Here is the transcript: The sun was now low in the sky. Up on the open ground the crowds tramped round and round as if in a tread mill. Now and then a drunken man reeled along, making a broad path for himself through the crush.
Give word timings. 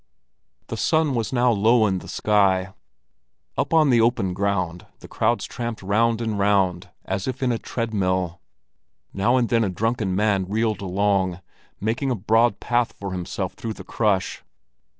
The 0.69 0.77
sun 0.77 1.13
was 1.13 1.31
now 1.31 1.51
low 1.51 1.85
in 1.85 1.99
the 1.99 2.07
sky. 2.07 2.73
Up 3.55 3.71
on 3.71 3.91
the 3.91 4.01
open 4.01 4.33
ground 4.33 4.87
the 4.97 5.07
crowds 5.07 5.45
tramped 5.45 5.83
round 5.83 6.21
and 6.21 6.39
round 6.39 6.89
as 7.05 7.27
if 7.27 7.43
in 7.43 7.51
a 7.51 7.59
tread 7.59 7.93
mill. 7.93 8.41
Now 9.13 9.37
and 9.37 9.47
then 9.47 9.63
a 9.63 9.69
drunken 9.69 10.15
man 10.15 10.45
reeled 10.49 10.81
along, 10.81 11.39
making 11.79 12.09
a 12.09 12.15
broad 12.15 12.59
path 12.59 12.93
for 12.93 13.11
himself 13.11 13.53
through 13.53 13.73
the 13.73 13.83
crush. 13.83 14.41